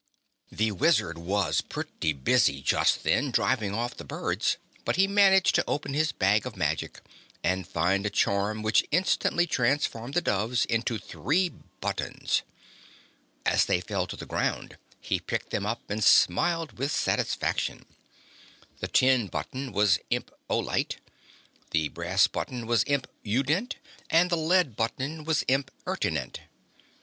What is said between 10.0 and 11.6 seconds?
the doves into three